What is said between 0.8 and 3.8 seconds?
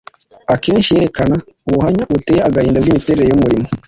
yerekana ubuhamya buteye agahinda bw’imiterere y’umurimo